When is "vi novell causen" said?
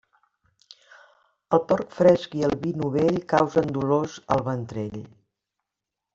2.65-3.71